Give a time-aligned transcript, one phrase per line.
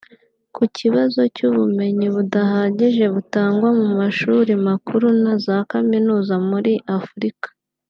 [0.55, 7.47] Ku kibazo cy’ubumenyi budahagije butangwa mu mashuri makuru na za kaminuza muri Africa